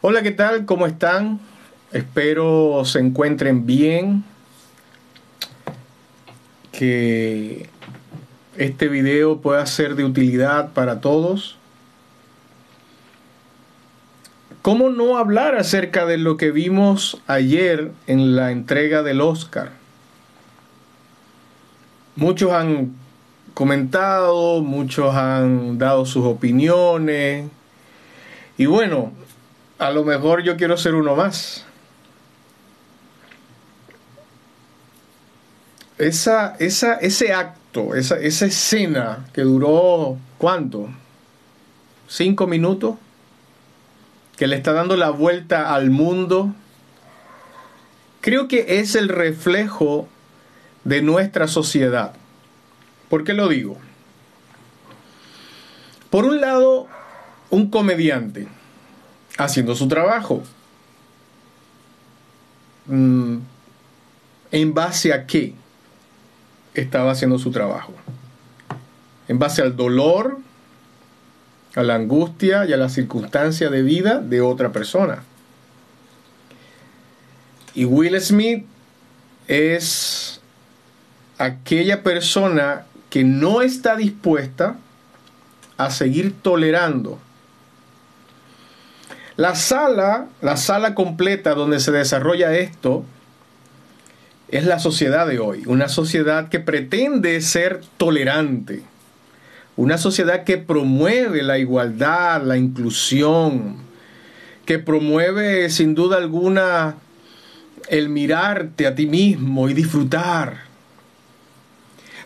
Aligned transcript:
Hola, 0.00 0.22
¿qué 0.22 0.30
tal? 0.30 0.64
¿Cómo 0.64 0.86
están? 0.86 1.40
Espero 1.90 2.84
se 2.84 3.00
encuentren 3.00 3.66
bien. 3.66 4.22
Que 6.70 7.68
este 8.56 8.86
video 8.86 9.40
pueda 9.40 9.66
ser 9.66 9.96
de 9.96 10.04
utilidad 10.04 10.72
para 10.72 11.00
todos. 11.00 11.56
¿Cómo 14.62 14.88
no 14.88 15.18
hablar 15.18 15.56
acerca 15.56 16.06
de 16.06 16.16
lo 16.16 16.36
que 16.36 16.52
vimos 16.52 17.20
ayer 17.26 17.90
en 18.06 18.36
la 18.36 18.52
entrega 18.52 19.02
del 19.02 19.20
Oscar? 19.20 19.72
Muchos 22.14 22.52
han 22.52 22.94
comentado, 23.52 24.62
muchos 24.62 25.12
han 25.16 25.76
dado 25.76 26.06
sus 26.06 26.24
opiniones. 26.24 27.50
Y 28.56 28.66
bueno, 28.66 29.12
a 29.78 29.90
lo 29.90 30.04
mejor 30.04 30.42
yo 30.42 30.56
quiero 30.56 30.76
ser 30.76 30.94
uno 30.94 31.14
más. 31.14 31.64
Esa, 35.96 36.56
esa, 36.58 36.94
ese 36.94 37.32
acto, 37.32 37.94
esa, 37.94 38.18
esa 38.18 38.46
escena 38.46 39.26
que 39.32 39.42
duró, 39.42 40.16
¿cuánto? 40.38 40.88
¿Cinco 42.06 42.46
minutos? 42.46 42.96
Que 44.36 44.46
le 44.46 44.56
está 44.56 44.72
dando 44.72 44.96
la 44.96 45.10
vuelta 45.10 45.74
al 45.74 45.90
mundo. 45.90 46.54
Creo 48.20 48.46
que 48.46 48.80
es 48.80 48.94
el 48.94 49.08
reflejo 49.08 50.08
de 50.84 51.02
nuestra 51.02 51.48
sociedad. 51.48 52.14
¿Por 53.08 53.24
qué 53.24 53.32
lo 53.32 53.48
digo? 53.48 53.76
Por 56.10 56.24
un 56.24 56.40
lado, 56.40 56.86
un 57.50 57.70
comediante 57.70 58.48
haciendo 59.38 59.74
su 59.74 59.88
trabajo. 59.88 60.42
Mm, 62.86 63.38
¿En 64.50 64.74
base 64.74 65.12
a 65.12 65.26
qué 65.26 65.54
estaba 66.74 67.12
haciendo 67.12 67.38
su 67.38 67.50
trabajo? 67.50 67.94
En 69.28 69.38
base 69.38 69.62
al 69.62 69.76
dolor, 69.76 70.38
a 71.74 71.82
la 71.82 71.94
angustia 71.94 72.66
y 72.66 72.72
a 72.72 72.76
la 72.76 72.88
circunstancia 72.88 73.70
de 73.70 73.82
vida 73.82 74.20
de 74.20 74.40
otra 74.40 74.72
persona. 74.72 75.22
Y 77.74 77.84
Will 77.84 78.20
Smith 78.20 78.64
es 79.46 80.40
aquella 81.38 82.02
persona 82.02 82.86
que 83.10 83.22
no 83.22 83.62
está 83.62 83.96
dispuesta 83.96 84.76
a 85.76 85.90
seguir 85.90 86.34
tolerando 86.42 87.20
la 89.38 89.54
sala, 89.54 90.26
la 90.42 90.56
sala 90.56 90.96
completa 90.96 91.54
donde 91.54 91.78
se 91.78 91.92
desarrolla 91.92 92.56
esto, 92.56 93.04
es 94.48 94.66
la 94.66 94.80
sociedad 94.80 95.28
de 95.28 95.38
hoy, 95.38 95.62
una 95.66 95.88
sociedad 95.88 96.48
que 96.48 96.58
pretende 96.58 97.40
ser 97.40 97.80
tolerante, 97.98 98.82
una 99.76 99.96
sociedad 99.96 100.42
que 100.42 100.58
promueve 100.58 101.44
la 101.44 101.56
igualdad, 101.56 102.42
la 102.42 102.56
inclusión, 102.56 103.76
que 104.66 104.80
promueve 104.80 105.70
sin 105.70 105.94
duda 105.94 106.16
alguna 106.16 106.96
el 107.88 108.08
mirarte 108.08 108.88
a 108.88 108.96
ti 108.96 109.06
mismo 109.06 109.68
y 109.68 109.74
disfrutar. 109.74 110.62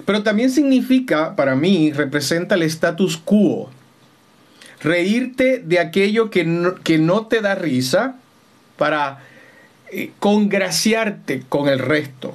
Pero 0.06 0.22
también 0.22 0.48
significa, 0.48 1.36
para 1.36 1.56
mí, 1.56 1.92
representa 1.92 2.54
el 2.54 2.62
status 2.62 3.18
quo, 3.18 3.68
reírte 4.82 5.58
de 5.64 5.78
aquello 5.78 6.30
que 6.30 6.44
no, 6.44 7.26
te 7.26 7.40
da 7.40 7.54
risa 7.54 8.16
para 8.76 9.20
eh, 9.90 10.10
congraciarte 10.18 11.42
con 11.48 11.68
el 11.68 11.78
resto. 11.78 12.34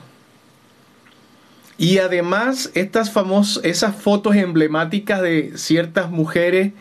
Y 1.78 2.00
además 2.00 2.72
estas 2.74 3.12
famosas, 3.12 3.64
esas 3.64 3.96
fotos 3.96 4.36
emblemáticas 4.36 5.22
de 5.22 5.54
ciertas 5.58 6.10
mujeres 6.10 6.74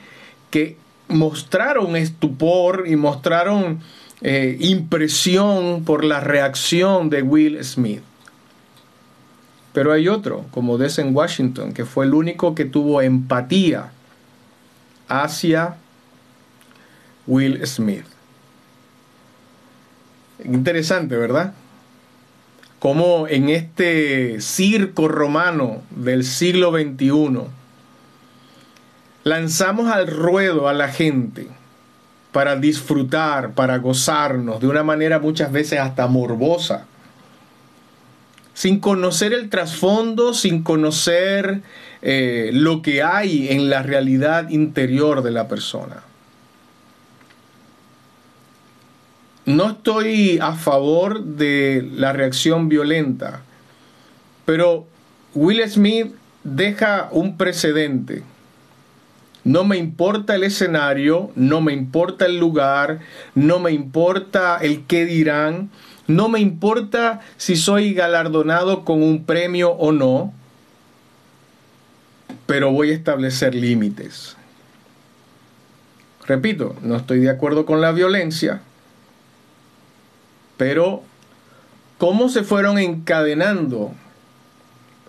que 0.51 0.77
mostraron 1.09 1.97
estupor 1.97 2.85
y 2.87 2.97
mostraron 2.97 3.81
eh, 4.23 4.57
impresión 4.61 5.85
por 5.85 6.05
la 6.05 6.21
reacción 6.21 7.11
de 7.11 7.23
Will 7.23 7.63
Smith. 7.63 8.01
Pero 9.75 9.93
hay 9.93 10.09
otro, 10.09 10.47
como 10.53 10.79
en 10.83 11.15
Washington, 11.15 11.75
que 11.75 11.85
fue 11.85 12.07
el 12.07 12.15
único 12.15 12.55
que 12.55 12.65
tuvo 12.65 13.03
empatía 13.03 13.91
hacia 15.09 15.77
Will 17.27 17.67
Smith. 17.67 18.06
Interesante, 20.44 21.17
¿verdad? 21.17 21.55
Como 22.78 23.27
en 23.27 23.49
este 23.49 24.41
circo 24.41 25.09
romano 25.09 25.83
del 25.91 26.25
siglo 26.25 26.72
XXI 26.72 27.49
lanzamos 29.25 29.91
al 29.91 30.06
ruedo 30.06 30.69
a 30.69 30.72
la 30.72 30.89
gente 30.89 31.49
para 32.33 32.56
disfrutar, 32.56 33.55
para 33.55 33.78
gozarnos 33.78 34.61
de 34.61 34.69
una 34.69 34.84
manera 34.84 35.19
muchas 35.19 35.50
veces 35.50 35.81
hasta 35.81 36.06
morbosa, 36.06 36.87
sin 38.53 38.78
conocer 38.78 39.33
el 39.33 39.49
trasfondo, 39.49 40.34
sin 40.34 40.62
conocer 40.62 41.62
eh, 42.03 42.51
lo 42.53 42.83
que 42.83 43.03
hay 43.03 43.49
en 43.49 43.71
la 43.71 43.83
realidad 43.83 44.49
interior 44.51 45.23
de 45.23 45.31
la 45.31 45.49
persona. 45.49 46.03
No 49.47 49.71
estoy 49.71 50.39
a 50.43 50.55
favor 50.55 51.23
de 51.23 51.89
la 51.95 52.12
reacción 52.12 52.69
violenta, 52.69 53.43
pero 54.45 54.87
Will 55.34 55.62
Smith 55.69 56.15
deja 56.43 57.09
un 57.12 57.37
precedente. 57.37 58.25
No 59.45 59.63
me 59.63 59.77
importa 59.77 60.34
el 60.34 60.43
escenario, 60.43 61.31
no 61.37 61.61
me 61.61 61.73
importa 61.73 62.27
el 62.27 62.39
lugar, 62.39 62.99
no 63.37 63.61
me 63.61 63.71
importa 63.71 64.59
el 64.61 64.84
qué 64.87 65.05
dirán, 65.05 65.71
no 66.09 66.28
me 66.28 66.41
importa 66.41 67.21
si 67.37 67.55
soy 67.55 67.95
galardonado 67.95 68.84
con 68.84 69.03
un 69.03 69.25
premio 69.25 69.71
o 69.71 69.93
no 69.93 70.33
pero 72.47 72.71
voy 72.71 72.91
a 72.91 72.95
establecer 72.95 73.55
límites. 73.55 74.37
Repito, 76.27 76.75
no 76.83 76.97
estoy 76.97 77.21
de 77.21 77.31
acuerdo 77.31 77.67
con 77.67 77.81
la 77.81 77.93
violencia, 77.93 78.61
pero 80.57 81.03
¿cómo 81.99 82.29
se 82.29 82.43
fueron 82.43 82.79
encadenando 82.79 83.93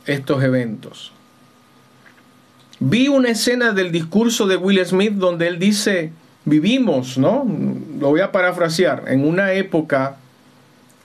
estos 0.06 0.44
eventos? 0.44 1.12
Vi 2.80 3.08
una 3.08 3.30
escena 3.30 3.72
del 3.72 3.92
discurso 3.92 4.46
de 4.46 4.58
Will 4.58 4.86
Smith 4.86 5.14
donde 5.14 5.48
él 5.48 5.58
dice, 5.58 6.12
vivimos, 6.46 7.18
¿no? 7.18 7.46
Lo 8.00 8.10
voy 8.10 8.22
a 8.22 8.32
parafrasear, 8.32 9.06
en 9.08 9.28
una 9.28 9.54
época 9.54 10.18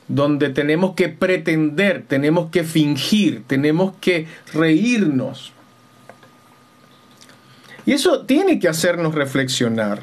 donde 0.08 0.50
tenemos 0.50 0.94
que 0.94 1.08
pretender, 1.08 2.04
tenemos 2.06 2.50
que 2.50 2.64
fingir, 2.64 3.44
tenemos 3.46 3.94
que 4.00 4.26
reírnos, 4.52 5.52
y 7.84 7.92
eso 7.92 8.22
tiene 8.22 8.58
que 8.58 8.68
hacernos 8.68 9.14
reflexionar. 9.14 10.02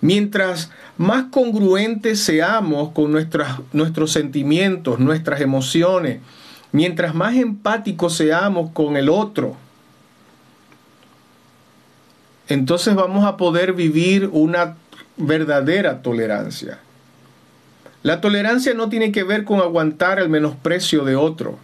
Mientras 0.00 0.70
más 0.98 1.24
congruentes 1.30 2.20
seamos 2.20 2.92
con 2.92 3.10
nuestros 3.10 4.12
sentimientos, 4.12 4.98
nuestras 4.98 5.40
emociones, 5.40 6.20
mientras 6.72 7.14
más 7.14 7.36
empáticos 7.36 8.14
seamos 8.16 8.70
con 8.72 8.96
el 8.96 9.08
otro, 9.08 9.56
entonces 12.48 12.94
vamos 12.94 13.24
a 13.24 13.38
poder 13.38 13.72
vivir 13.72 14.28
una 14.30 14.76
verdadera 15.16 16.02
tolerancia. 16.02 16.80
La 18.02 18.20
tolerancia 18.20 18.74
no 18.74 18.90
tiene 18.90 19.12
que 19.12 19.24
ver 19.24 19.44
con 19.44 19.60
aguantar 19.60 20.18
el 20.18 20.28
menosprecio 20.28 21.04
de 21.04 21.16
otro. 21.16 21.58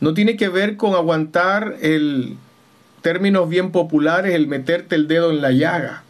No 0.00 0.14
tiene 0.14 0.38
que 0.38 0.48
ver 0.48 0.78
con 0.78 0.94
aguantar 0.94 1.76
el, 1.82 2.38
términos 3.02 3.48
bien 3.48 3.72
populares, 3.72 4.34
el 4.34 4.46
meterte 4.46 4.94
el 4.94 5.08
dedo 5.08 5.30
en 5.30 5.42
la 5.42 5.52
llaga. 5.52 6.02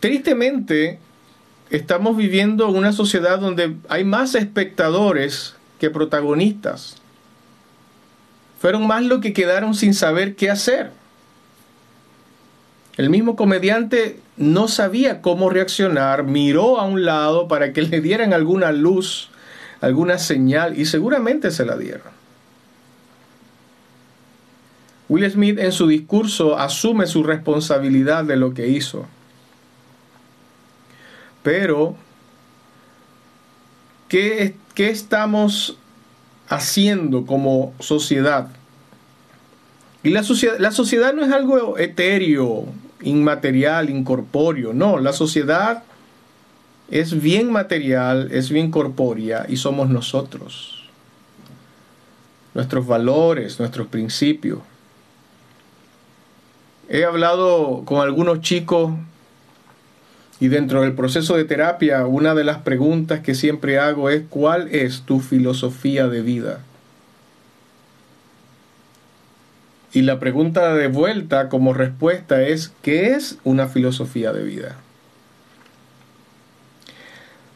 Tristemente, 0.00 0.98
estamos 1.70 2.16
viviendo 2.16 2.68
una 2.68 2.92
sociedad 2.92 3.38
donde 3.38 3.76
hay 3.88 4.04
más 4.04 4.34
espectadores 4.34 5.56
que 5.78 5.90
protagonistas. 5.90 6.96
Fueron 8.60 8.86
más 8.86 9.02
los 9.02 9.20
que 9.20 9.32
quedaron 9.32 9.74
sin 9.74 9.94
saber 9.94 10.36
qué 10.36 10.50
hacer. 10.50 10.90
El 12.96 13.10
mismo 13.10 13.34
comediante 13.34 14.20
no 14.36 14.68
sabía 14.68 15.20
cómo 15.20 15.50
reaccionar, 15.50 16.22
miró 16.24 16.78
a 16.78 16.84
un 16.84 17.04
lado 17.04 17.48
para 17.48 17.72
que 17.72 17.82
le 17.82 18.00
dieran 18.00 18.32
alguna 18.32 18.72
luz, 18.72 19.30
alguna 19.80 20.18
señal 20.18 20.78
y 20.78 20.86
seguramente 20.86 21.50
se 21.50 21.64
la 21.64 21.76
dieron. 21.76 22.23
Will 25.08 25.30
Smith 25.30 25.58
en 25.58 25.72
su 25.72 25.86
discurso 25.86 26.58
asume 26.58 27.06
su 27.06 27.22
responsabilidad 27.22 28.24
de 28.24 28.36
lo 28.36 28.54
que 28.54 28.68
hizo. 28.68 29.06
Pero, 31.42 31.96
¿qué, 34.08 34.56
qué 34.74 34.88
estamos 34.90 35.76
haciendo 36.48 37.26
como 37.26 37.74
sociedad? 37.80 38.48
Y 40.02 40.10
la 40.10 40.22
sociedad, 40.22 40.56
la 40.58 40.70
sociedad 40.70 41.12
no 41.12 41.24
es 41.24 41.32
algo 41.32 41.78
etéreo, 41.78 42.66
inmaterial, 43.02 43.90
incorpóreo, 43.90 44.72
no, 44.72 44.98
la 44.98 45.12
sociedad 45.12 45.84
es 46.90 47.20
bien 47.20 47.50
material, 47.50 48.28
es 48.32 48.50
bien 48.50 48.70
corpórea 48.70 49.46
y 49.48 49.56
somos 49.56 49.88
nosotros. 49.88 50.84
Nuestros 52.54 52.86
valores, 52.86 53.58
nuestros 53.58 53.88
principios. 53.88 54.60
He 56.88 57.04
hablado 57.04 57.82
con 57.84 58.00
algunos 58.00 58.40
chicos 58.40 58.92
y 60.40 60.48
dentro 60.48 60.82
del 60.82 60.92
proceso 60.92 61.36
de 61.36 61.44
terapia 61.44 62.06
una 62.06 62.34
de 62.34 62.44
las 62.44 62.58
preguntas 62.58 63.20
que 63.20 63.34
siempre 63.34 63.78
hago 63.78 64.10
es 64.10 64.24
¿cuál 64.28 64.68
es 64.72 65.02
tu 65.02 65.20
filosofía 65.20 66.08
de 66.08 66.20
vida? 66.22 66.60
Y 69.92 70.02
la 70.02 70.18
pregunta 70.18 70.74
de 70.74 70.88
vuelta 70.88 71.48
como 71.48 71.72
respuesta 71.72 72.42
es 72.42 72.72
¿qué 72.82 73.12
es 73.12 73.38
una 73.44 73.68
filosofía 73.68 74.32
de 74.32 74.42
vida? 74.42 74.76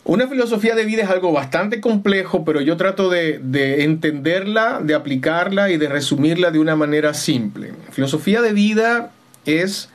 Una 0.05 0.27
filosofía 0.27 0.75
de 0.75 0.87
vida 0.87 1.03
es 1.03 1.11
algo 1.11 1.33
bastante 1.33 1.83
complejo, 1.83 2.43
pero 2.43 2.63
yo 2.63 2.79
trato 2.79 3.11
de, 3.11 3.41
de, 3.43 3.85
entenderla, 3.85 4.81
de 4.83 4.95
aplicarla 4.95 5.71
y 5.71 5.77
de 5.77 5.87
resumirla 5.87 6.51
de 6.51 6.59
una 6.59 6.77
manera 6.77 7.13
simple. 7.13 7.75
Filosofía 7.91 8.41
de 8.41 8.55
vida 8.55 9.13
es 9.45 9.89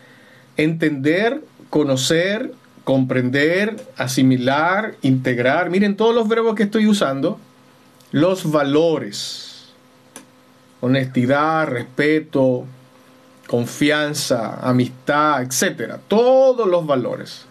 entender, 0.57 1.42
conocer, 1.69 2.54
comprender, 2.84 3.75
asimilar, 3.98 4.95
integrar. 5.01 5.69
Miren 5.69 5.95
todos 5.95 6.13
los 6.13 6.28
verbos 6.28 6.56
que 6.56 6.63
estoy 6.63 6.88
usando. 6.88 7.40
Los 8.12 8.51
valores. 8.51 9.74
Honestidad, 10.81 11.68
respeto, 11.68 12.66
confianza, 13.48 14.60
amistad, 14.62 15.42
etc. 15.42 15.95
Todos 16.07 16.68
los 16.68 16.86
valores 16.86 17.45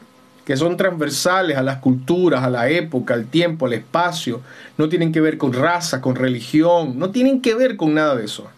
que 0.45 0.57
son 0.57 0.77
transversales 0.77 1.57
a 1.57 1.63
las 1.63 1.79
culturas, 1.79 2.43
a 2.43 2.51
la 2.51 2.69
época, 2.69 3.15
al 3.15 3.27
tiempo, 3.27 3.67
al 3.67 3.75
espacio, 3.75 4.41
no 4.77 4.89
tienen 4.89 5.13
que 5.13 5.21
ver 5.21 5.39
con 5.39 5.53
raza, 5.53 6.01
con 6.01 6.17
religión, 6.17 6.99
no 6.99 7.11
tienen 7.11 7.41
que 7.41 7.55
ver 7.55 7.77
con 7.77 7.95
nada 7.95 8.17
de 8.17 8.25
eso. 8.25 8.49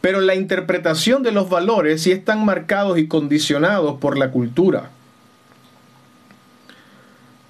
Pero 0.00 0.20
la 0.20 0.34
interpretación 0.34 1.22
de 1.22 1.32
los 1.32 1.48
valores 1.50 2.02
sí 2.02 2.12
están 2.12 2.44
marcados 2.44 2.98
y 2.98 3.08
condicionados 3.08 3.98
por 3.98 4.16
la 4.16 4.30
cultura. 4.30 4.90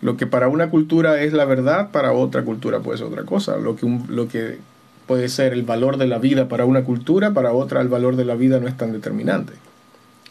Lo 0.00 0.16
que 0.16 0.26
para 0.26 0.48
una 0.48 0.70
cultura 0.70 1.20
es 1.22 1.32
la 1.32 1.44
verdad, 1.44 1.90
para 1.90 2.12
otra 2.12 2.44
cultura 2.44 2.80
puede 2.80 2.98
ser 2.98 3.08
otra 3.08 3.24
cosa. 3.24 3.56
Lo 3.56 3.76
que, 3.76 3.86
lo 4.08 4.28
que 4.28 4.58
puede 5.06 5.28
ser 5.28 5.52
el 5.52 5.62
valor 5.62 5.96
de 5.96 6.06
la 6.06 6.18
vida 6.18 6.48
para 6.48 6.64
una 6.64 6.84
cultura, 6.84 7.32
para 7.34 7.52
otra 7.52 7.80
el 7.80 7.88
valor 7.88 8.16
de 8.16 8.24
la 8.24 8.34
vida 8.34 8.60
no 8.60 8.68
es 8.68 8.76
tan 8.76 8.92
determinante 8.92 9.54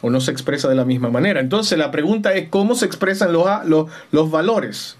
o 0.00 0.10
no 0.10 0.20
se 0.20 0.30
expresa 0.30 0.68
de 0.68 0.74
la 0.74 0.84
misma 0.84 1.10
manera. 1.10 1.40
Entonces 1.40 1.78
la 1.78 1.90
pregunta 1.90 2.32
es 2.34 2.48
cómo 2.48 2.74
se 2.74 2.86
expresan 2.86 3.32
los, 3.32 3.46
los, 3.66 3.90
los, 4.12 4.30
valores. 4.30 4.96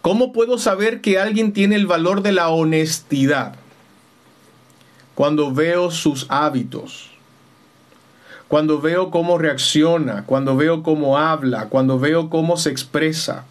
¿Cómo 0.00 0.32
puedo 0.32 0.58
saber 0.58 1.00
que 1.00 1.18
alguien 1.18 1.52
tiene 1.52 1.76
el 1.76 1.86
valor 1.86 2.22
de 2.22 2.32
la 2.32 2.48
honestidad? 2.48 3.56
Cuando 5.14 5.52
veo 5.52 5.90
sus 5.90 6.26
hábitos, 6.28 7.10
cuando 8.50 8.80
veo 8.80 9.12
cómo 9.12 9.38
reacciona, 9.38 10.24
cuando 10.26 10.56
veo 10.56 10.82
cómo 10.82 11.16
habla, 11.16 11.68
cuando 11.68 12.00
veo 12.00 12.30
cómo 12.30 12.56
se 12.56 12.70
expresa. 12.70 13.44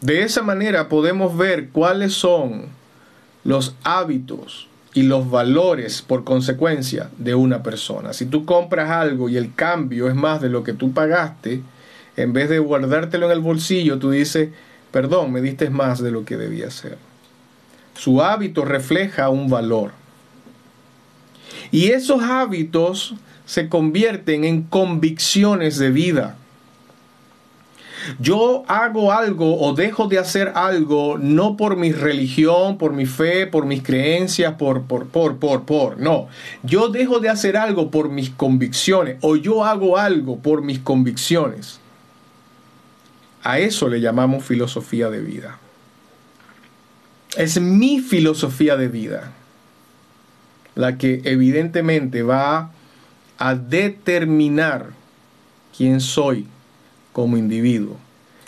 De 0.00 0.22
esa 0.22 0.42
manera 0.42 0.88
podemos 0.88 1.36
ver 1.36 1.68
cuáles 1.68 2.14
son 2.14 2.66
los 3.44 3.76
hábitos 3.84 4.66
y 4.92 5.04
los 5.04 5.30
valores 5.30 6.02
por 6.02 6.24
consecuencia 6.24 7.10
de 7.16 7.36
una 7.36 7.62
persona. 7.62 8.12
Si 8.12 8.26
tú 8.26 8.44
compras 8.44 8.90
algo 8.90 9.28
y 9.28 9.36
el 9.36 9.54
cambio 9.54 10.08
es 10.08 10.16
más 10.16 10.40
de 10.40 10.48
lo 10.48 10.64
que 10.64 10.72
tú 10.72 10.92
pagaste, 10.92 11.62
en 12.16 12.32
vez 12.32 12.48
de 12.48 12.58
guardártelo 12.58 13.26
en 13.26 13.32
el 13.32 13.40
bolsillo, 13.40 13.98
tú 13.98 14.10
dices, 14.10 14.48
perdón, 14.90 15.32
me 15.32 15.40
diste 15.40 15.70
más 15.70 16.02
de 16.02 16.10
lo 16.10 16.24
que 16.24 16.36
debía 16.36 16.70
ser. 16.70 16.98
Su 17.94 18.22
hábito 18.22 18.64
refleja 18.64 19.28
un 19.28 19.48
valor. 19.48 19.92
Y 21.70 21.90
esos 21.90 22.22
hábitos 22.22 23.14
se 23.46 23.68
convierten 23.68 24.44
en 24.44 24.62
convicciones 24.62 25.78
de 25.78 25.90
vida. 25.90 26.36
Yo 28.18 28.64
hago 28.68 29.12
algo 29.12 29.60
o 29.60 29.74
dejo 29.74 30.08
de 30.08 30.18
hacer 30.18 30.52
algo 30.54 31.16
no 31.18 31.56
por 31.56 31.76
mi 31.76 31.92
religión, 31.92 32.76
por 32.76 32.92
mi 32.92 33.06
fe, 33.06 33.46
por 33.46 33.64
mis 33.64 33.82
creencias, 33.82 34.54
por, 34.54 34.82
por, 34.82 35.06
por, 35.06 35.38
por, 35.38 35.64
por. 35.64 35.98
No, 35.98 36.28
yo 36.62 36.88
dejo 36.88 37.20
de 37.20 37.30
hacer 37.30 37.56
algo 37.56 37.90
por 37.90 38.10
mis 38.10 38.30
convicciones 38.30 39.16
o 39.22 39.36
yo 39.36 39.64
hago 39.64 39.96
algo 39.96 40.38
por 40.38 40.62
mis 40.62 40.80
convicciones. 40.80 41.80
A 43.42 43.58
eso 43.58 43.88
le 43.88 44.00
llamamos 44.00 44.44
filosofía 44.44 45.10
de 45.10 45.20
vida. 45.20 45.58
Es 47.36 47.60
mi 47.60 48.00
filosofía 48.00 48.76
de 48.76 48.88
vida 48.88 49.32
la 50.74 50.98
que 50.98 51.22
evidentemente 51.24 52.22
va 52.22 52.70
a 53.38 53.54
determinar 53.54 54.90
quién 55.76 56.00
soy 56.00 56.46
como 57.12 57.36
individuo. 57.36 57.96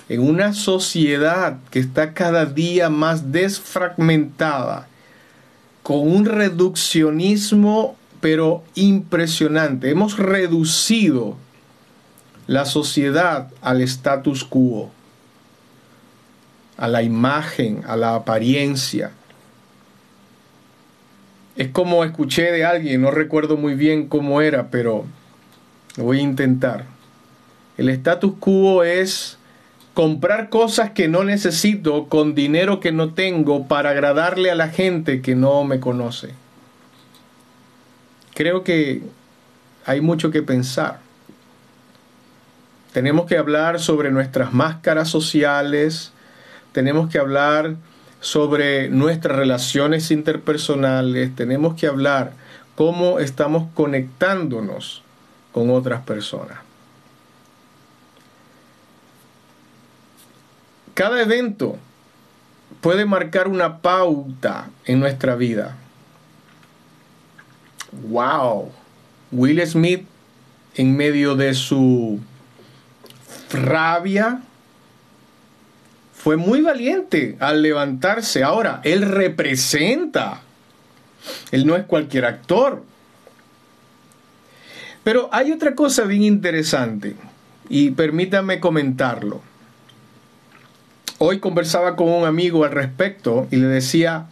En 0.09 0.21
una 0.21 0.53
sociedad 0.53 1.59
que 1.71 1.79
está 1.79 2.15
cada 2.15 2.47
día 2.47 2.91
más 2.91 3.33
desfragmentada, 3.33 4.89
con 5.83 6.01
un 6.01 6.25
reduccionismo 6.25 7.97
pero 8.21 8.65
impresionante. 8.75 9.91
Hemos 9.91 10.19
reducido 10.19 11.37
la 12.49 12.65
sociedad 12.65 13.51
al 13.61 13.83
status 13.83 14.45
quo, 14.45 14.91
a 16.77 16.89
la 16.89 17.03
imagen, 17.03 17.83
a 17.87 17.97
la 17.97 18.15
apariencia. 18.15 19.13
Es 21.57 21.69
como 21.69 22.05
escuché 22.05 22.53
de 22.53 22.65
alguien, 22.65 23.03
no 23.03 23.11
recuerdo 23.11 23.57
muy 23.57 23.75
bien 23.75 24.09
cómo 24.09 24.43
era, 24.43 24.71
pero 24.71 25.05
lo 25.97 26.05
voy 26.05 26.19
a 26.19 26.23
intentar 26.23 26.97
el 27.77 27.91
status 27.91 28.35
quo 28.41 28.85
es 28.85 29.39
comprar 29.95 30.49
cosas 30.49 30.91
que 30.91 31.09
no 31.09 31.25
necesito 31.25 32.07
con 32.09 32.35
dinero 32.35 32.81
que 32.81 32.93
no 32.93 33.15
tengo 33.15 33.67
para 33.67 33.91
agradarle 33.91 34.51
a 34.51 34.55
la 34.55 34.69
gente 34.69 35.23
que 35.23 35.35
no 35.35 35.65
me 35.65 35.81
conoce. 35.81 36.31
Creo 38.35 38.65
que 38.65 39.03
hay 39.85 40.01
mucho 40.01 40.31
que 40.31 40.43
pensar. 40.43 41.01
Tenemos 42.93 43.27
que 43.27 43.37
hablar 43.37 43.79
sobre 43.79 44.11
nuestras 44.11 44.53
máscaras 44.55 45.09
sociales, 45.09 46.13
tenemos 46.77 47.09
que 47.09 47.19
hablar 47.19 47.77
sobre 48.21 48.91
nuestras 48.91 49.35
relaciones 49.35 50.11
interpersonales, 50.11 51.35
tenemos 51.35 51.75
que 51.75 51.87
hablar 51.87 52.35
cómo 52.75 53.19
estamos 53.19 53.69
conectándonos 53.73 55.03
con 55.53 55.71
otras 55.71 56.03
personas. 56.03 56.59
Cada 60.93 61.23
evento 61.23 61.79
puede 62.83 63.07
marcar 63.07 63.49
una 63.49 63.79
pauta 63.79 64.69
en 64.85 65.01
nuestra 65.01 65.35
vida. 65.35 65.79
Wow. 68.11 68.71
Will 69.33 69.67
Smith 69.67 70.07
en 70.75 70.95
medio 70.95 71.37
de 71.37 71.55
su 71.55 72.21
rabia 73.51 74.43
fue 76.27 76.37
muy 76.37 76.61
valiente 76.61 77.37
al 77.39 77.63
levantarse. 77.63 78.43
Ahora, 78.43 78.81
él 78.83 79.03
representa. 79.03 80.41
Él 81.53 81.65
no 81.65 81.77
es 81.77 81.85
cualquier 81.85 82.25
actor. 82.25 82.83
Pero 85.05 85.29
hay 85.31 85.53
otra 85.53 85.77
cosa 85.77 86.03
bien 86.03 86.25
interesante 86.25 87.15
y 87.69 87.93
permítame 87.93 88.59
comentarlo. 88.59 89.41
Hoy 91.19 91.39
conversaba 91.39 91.95
con 91.95 92.09
un 92.09 92.25
amigo 92.25 92.65
al 92.65 92.73
respecto 92.73 93.47
y 93.53 93.59
le 93.59 93.69
decía, 93.69 94.27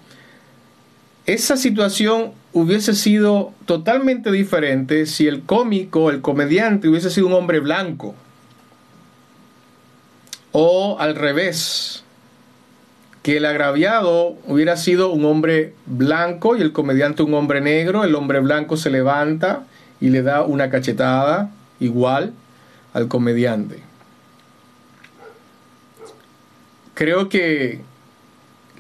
esa 1.27 1.57
situación 1.57 2.33
hubiese 2.53 2.95
sido 2.95 3.53
totalmente 3.67 4.33
diferente 4.33 5.07
si 5.07 5.29
el 5.29 5.45
cómico, 5.45 6.11
el 6.11 6.23
comediante 6.23 6.89
hubiese 6.89 7.11
sido 7.11 7.29
un 7.29 7.35
hombre 7.35 7.61
blanco. 7.61 8.17
O 10.57 10.99
al 11.01 11.17
revés, 11.17 12.05
que 13.25 13.39
el 13.39 13.47
agraviado 13.47 14.37
hubiera 14.47 14.77
sido 14.77 15.11
un 15.11 15.25
hombre 15.25 15.73
blanco 15.87 16.57
y 16.57 16.61
el 16.61 16.73
comediante 16.73 17.23
un 17.23 17.33
hombre 17.33 17.63
negro. 17.63 18.05
El 18.05 18.15
hombre 18.15 18.39
blanco 18.39 18.77
se 18.77 18.91
levanta 18.91 19.65
y 19.99 20.11
le 20.11 20.23
da 20.23 20.43
una 20.43 20.69
cachetada 20.69 21.51
igual 21.81 22.35
al 22.93 23.09
comediante. 23.09 23.79
Creo 26.93 27.31
que 27.31 27.81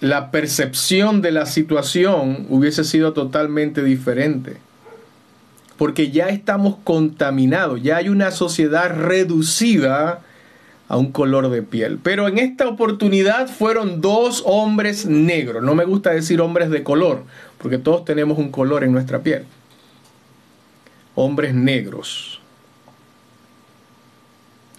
la 0.00 0.31
percepción 0.31 1.23
de 1.23 1.33
la 1.33 1.47
situación 1.47 2.47
hubiese 2.50 2.85
sido 2.85 3.14
totalmente 3.14 3.83
diferente. 3.83 4.59
Porque 5.78 6.11
ya 6.11 6.28
estamos 6.28 6.76
contaminados, 6.85 7.83
ya 7.83 7.97
hay 7.97 8.11
una 8.11 8.31
sociedad 8.31 8.95
reducida 8.95 10.21
a 10.94 10.96
un 10.96 11.10
color 11.10 11.50
de 11.50 11.60
piel. 11.62 11.98
Pero 12.00 12.28
en 12.28 12.38
esta 12.38 12.68
oportunidad 12.68 13.48
fueron 13.48 14.00
dos 14.00 14.44
hombres 14.46 15.06
negros. 15.06 15.60
No 15.60 15.74
me 15.74 15.84
gusta 15.84 16.10
decir 16.10 16.40
hombres 16.40 16.70
de 16.70 16.84
color, 16.84 17.24
porque 17.58 17.78
todos 17.78 18.04
tenemos 18.04 18.38
un 18.38 18.52
color 18.52 18.84
en 18.84 18.92
nuestra 18.92 19.20
piel. 19.20 19.44
Hombres 21.16 21.52
negros. 21.52 22.40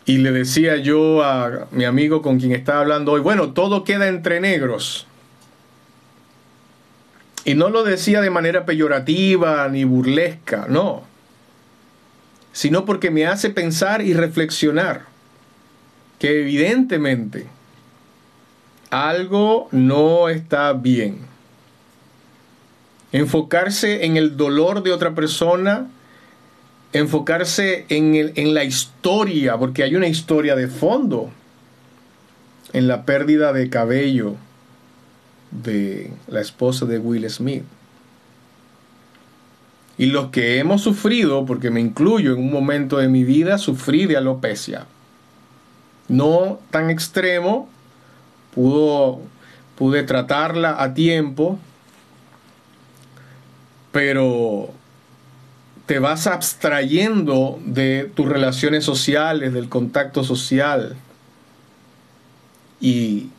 Y 0.05 0.19
le 0.19 0.31
decía 0.31 0.77
yo 0.77 1.21
a 1.21 1.67
mi 1.71 1.83
amigo 1.83 2.21
con 2.21 2.39
quien 2.39 2.53
estaba 2.53 2.79
hablando 2.79 3.11
hoy, 3.11 3.19
bueno, 3.19 3.51
todo 3.51 3.83
queda 3.83 4.07
entre 4.07 4.39
negros. 4.39 5.07
Y 7.43 7.55
no 7.55 7.69
lo 7.69 7.83
decía 7.83 8.21
de 8.21 8.29
manera 8.29 8.65
peyorativa 8.65 9.67
ni 9.67 9.83
burlesca, 9.83 10.67
no. 10.69 11.03
Sino 12.53 12.85
porque 12.85 13.11
me 13.11 13.27
hace 13.27 13.49
pensar 13.49 14.01
y 14.01 14.13
reflexionar 14.13 15.13
que 16.19 16.41
evidentemente 16.41 17.47
algo 18.89 19.67
no 19.71 20.29
está 20.29 20.73
bien. 20.73 21.17
Enfocarse 23.11 24.05
en 24.05 24.17
el 24.17 24.37
dolor 24.37 24.83
de 24.83 24.91
otra 24.91 25.15
persona, 25.15 25.89
enfocarse 26.93 27.85
en, 27.89 28.15
el, 28.15 28.33
en 28.35 28.53
la 28.53 28.63
historia, 28.63 29.57
porque 29.57 29.83
hay 29.83 29.95
una 29.95 30.07
historia 30.07 30.55
de 30.55 30.67
fondo, 30.67 31.29
en 32.73 32.87
la 32.87 33.05
pérdida 33.05 33.53
de 33.53 33.69
cabello 33.69 34.35
de 35.51 36.11
la 36.27 36.41
esposa 36.41 36.85
de 36.85 36.99
Will 36.99 37.29
Smith. 37.29 37.63
Y 39.97 40.07
los 40.07 40.29
que 40.29 40.59
hemos 40.59 40.81
sufrido, 40.81 41.45
porque 41.45 41.69
me 41.69 41.79
incluyo 41.79 42.33
en 42.33 42.39
un 42.39 42.51
momento 42.51 42.97
de 42.97 43.07
mi 43.07 43.23
vida, 43.23 43.57
sufrí 43.57 44.07
de 44.07 44.17
alopecia 44.17 44.87
no 46.07 46.59
tan 46.71 46.89
extremo, 46.89 47.69
pudo, 48.53 49.21
pude 49.75 50.03
tratarla 50.03 50.81
a 50.81 50.93
tiempo, 50.93 51.59
pero 53.91 54.69
te 55.85 55.99
vas 55.99 56.27
abstrayendo 56.27 57.59
de 57.63 58.11
tus 58.15 58.27
relaciones 58.27 58.83
sociales, 58.83 59.53
del 59.53 59.69
contacto 59.69 60.23
social. 60.23 60.95
Y 62.81 63.29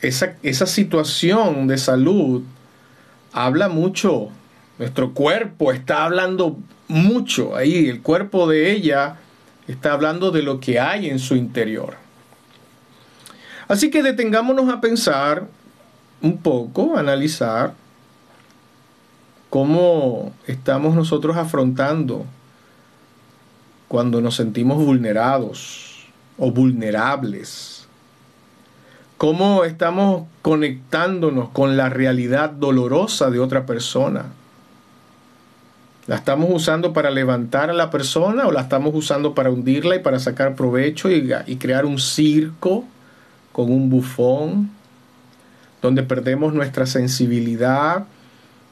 esa, 0.00 0.36
esa 0.42 0.66
situación 0.66 1.66
de 1.66 1.78
salud 1.78 2.42
habla 3.32 3.68
mucho. 3.68 4.30
Nuestro 4.78 5.12
cuerpo 5.12 5.72
está 5.72 6.04
hablando 6.04 6.58
mucho 6.88 7.56
ahí. 7.56 7.88
El 7.88 8.00
cuerpo 8.00 8.48
de 8.48 8.72
ella 8.72 9.16
Está 9.68 9.92
hablando 9.92 10.30
de 10.30 10.42
lo 10.42 10.60
que 10.60 10.80
hay 10.80 11.10
en 11.10 11.18
su 11.18 11.36
interior. 11.36 11.96
Así 13.68 13.90
que 13.90 14.02
detengámonos 14.02 14.70
a 14.70 14.80
pensar 14.80 15.46
un 16.22 16.38
poco, 16.38 16.96
analizar 16.96 17.74
cómo 19.50 20.32
estamos 20.46 20.94
nosotros 20.94 21.36
afrontando 21.36 22.24
cuando 23.88 24.22
nos 24.22 24.36
sentimos 24.36 24.82
vulnerados 24.82 26.06
o 26.38 26.50
vulnerables. 26.50 27.86
Cómo 29.18 29.64
estamos 29.64 30.26
conectándonos 30.40 31.50
con 31.50 31.76
la 31.76 31.90
realidad 31.90 32.50
dolorosa 32.50 33.30
de 33.30 33.40
otra 33.40 33.66
persona 33.66 34.32
¿La 36.08 36.16
estamos 36.16 36.48
usando 36.50 36.94
para 36.94 37.10
levantar 37.10 37.68
a 37.68 37.74
la 37.74 37.90
persona 37.90 38.46
o 38.46 38.50
la 38.50 38.62
estamos 38.62 38.94
usando 38.94 39.34
para 39.34 39.50
hundirla 39.50 39.96
y 39.96 39.98
para 39.98 40.18
sacar 40.18 40.54
provecho 40.54 41.10
y, 41.10 41.56
crear 41.56 41.84
un 41.84 41.98
circo 41.98 42.86
con 43.52 43.70
un 43.70 43.90
bufón 43.90 44.70
donde 45.82 46.02
perdemos 46.02 46.54
nuestra 46.54 46.86
sensibilidad, 46.86 48.06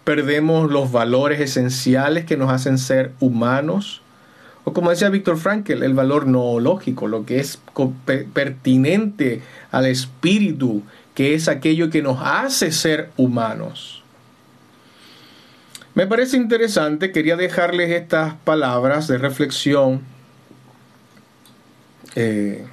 perdemos 0.04 0.70
los 0.72 0.90
valores 0.90 1.38
esenciales 1.38 2.24
que 2.24 2.38
nos 2.38 2.50
hacen 2.50 2.78
ser 2.78 3.12
humanos? 3.20 4.00
O 4.64 4.72
como 4.72 4.88
decía 4.88 5.10
Víctor 5.10 5.36
Frankl, 5.36 5.82
el 5.82 5.92
valor 5.92 6.26
noológico, 6.26 7.06
lo 7.06 7.26
que 7.26 7.40
es 7.40 7.60
pertinente 8.32 9.42
al 9.72 9.84
espíritu, 9.84 10.84
que 11.14 11.34
es 11.34 11.48
aquello 11.48 11.90
que 11.90 12.00
nos 12.00 12.18
hace 12.22 12.72
ser 12.72 13.10
humanos. 13.18 14.02
Me 15.96 16.06
parece 16.06 16.36
interesante, 16.36 17.10
quería 17.10 17.36
dejarles 17.36 17.90
estas 17.90 18.34
palabras 18.34 19.08
de 19.08 19.16
reflexión. 19.16 20.02
Eh, 22.14 22.66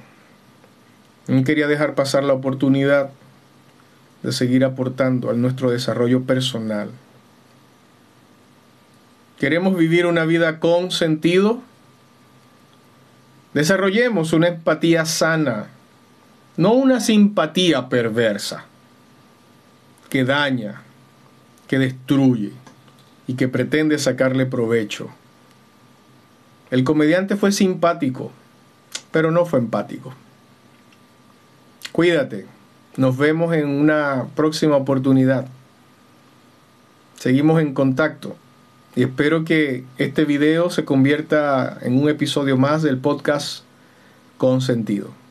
no 1.26 1.42
quería 1.42 1.66
dejar 1.66 1.94
pasar 1.94 2.22
la 2.22 2.34
oportunidad 2.34 3.08
de 4.22 4.30
seguir 4.30 4.62
aportando 4.62 5.30
a 5.30 5.32
nuestro 5.32 5.70
desarrollo 5.70 6.24
personal. 6.24 6.90
¿Queremos 9.38 9.74
vivir 9.74 10.04
una 10.04 10.26
vida 10.26 10.60
con 10.60 10.90
sentido? 10.90 11.62
Desarrollemos 13.54 14.34
una 14.34 14.48
empatía 14.48 15.06
sana, 15.06 15.68
no 16.58 16.74
una 16.74 17.00
simpatía 17.00 17.88
perversa 17.88 18.66
que 20.10 20.26
daña, 20.26 20.82
que 21.66 21.78
destruye 21.78 22.52
y 23.26 23.34
que 23.34 23.48
pretende 23.48 23.98
sacarle 23.98 24.46
provecho. 24.46 25.08
El 26.70 26.84
comediante 26.84 27.36
fue 27.36 27.52
simpático, 27.52 28.32
pero 29.10 29.30
no 29.30 29.46
fue 29.46 29.58
empático. 29.58 30.12
Cuídate, 31.92 32.46
nos 32.96 33.16
vemos 33.16 33.54
en 33.54 33.68
una 33.68 34.26
próxima 34.34 34.76
oportunidad. 34.76 35.46
Seguimos 37.16 37.60
en 37.60 37.74
contacto 37.74 38.36
y 38.96 39.02
espero 39.02 39.44
que 39.44 39.84
este 39.98 40.24
video 40.24 40.70
se 40.70 40.84
convierta 40.84 41.78
en 41.82 41.98
un 42.00 42.08
episodio 42.08 42.56
más 42.56 42.82
del 42.82 42.98
podcast 42.98 43.64
con 44.36 44.60
sentido. 44.60 45.23